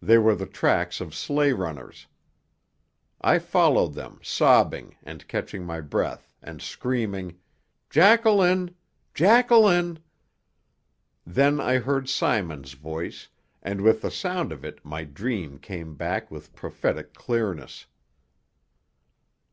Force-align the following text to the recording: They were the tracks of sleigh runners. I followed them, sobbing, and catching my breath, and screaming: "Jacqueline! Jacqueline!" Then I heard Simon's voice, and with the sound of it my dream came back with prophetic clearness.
They 0.00 0.16
were 0.16 0.36
the 0.36 0.46
tracks 0.46 1.00
of 1.00 1.12
sleigh 1.12 1.50
runners. 1.52 2.06
I 3.20 3.40
followed 3.40 3.94
them, 3.94 4.20
sobbing, 4.22 4.94
and 5.02 5.26
catching 5.26 5.64
my 5.64 5.80
breath, 5.80 6.32
and 6.40 6.62
screaming: 6.62 7.40
"Jacqueline! 7.90 8.76
Jacqueline!" 9.12 9.98
Then 11.26 11.58
I 11.60 11.78
heard 11.78 12.08
Simon's 12.08 12.74
voice, 12.74 13.26
and 13.60 13.80
with 13.80 14.02
the 14.02 14.10
sound 14.12 14.52
of 14.52 14.64
it 14.64 14.84
my 14.84 15.02
dream 15.02 15.58
came 15.58 15.96
back 15.96 16.30
with 16.30 16.54
prophetic 16.54 17.12
clearness. 17.12 17.86